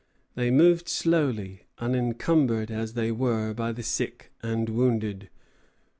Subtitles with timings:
[0.33, 5.29] They moved slowly, encumbered as they were by the sick and wounded.